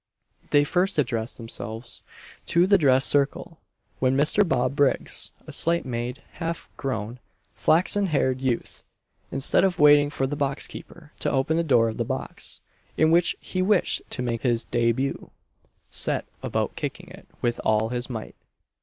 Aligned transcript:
They 0.49 0.63
first 0.63 0.97
addressed 0.97 1.37
themselves 1.37 2.01
to 2.47 2.65
the 2.65 2.79
dress 2.79 3.05
circle, 3.05 3.59
when 3.99 4.17
Mr. 4.17 4.43
Bob 4.49 4.75
Briggs, 4.75 5.29
a 5.45 5.51
slight 5.51 5.85
made, 5.85 6.23
half 6.39 6.69
grown, 6.75 7.19
flaxen 7.53 8.07
haired 8.07 8.41
youth, 8.41 8.83
instead 9.31 9.63
of 9.63 9.77
waiting 9.77 10.09
for 10.09 10.25
the 10.25 10.35
box 10.35 10.65
keeper 10.65 11.11
to 11.19 11.29
open 11.29 11.55
the 11.55 11.63
door 11.63 11.87
of 11.87 11.97
the 11.97 12.03
box 12.03 12.61
in 12.97 13.11
which 13.11 13.35
he 13.39 13.61
wished 13.61 14.01
to 14.09 14.23
make 14.23 14.41
his 14.41 14.65
début, 14.65 15.29
set 15.91 16.25
about 16.41 16.75
kicking 16.75 17.09
it 17.11 17.27
with 17.43 17.61
all 17.63 17.89
his 17.89 18.09
might. 18.09 18.33